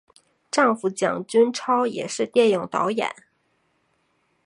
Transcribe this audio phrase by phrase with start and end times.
[0.49, 3.13] 丈夫蒋君超也是电影导演。